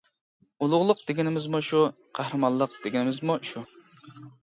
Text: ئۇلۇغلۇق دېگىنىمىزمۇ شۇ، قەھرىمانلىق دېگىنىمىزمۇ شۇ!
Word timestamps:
ئۇلۇغلۇق 0.67 1.03
دېگىنىمىزمۇ 1.09 1.63
شۇ، 1.69 1.83
قەھرىمانلىق 2.21 2.83
دېگىنىمىزمۇ 2.83 3.41
شۇ! 3.55 3.69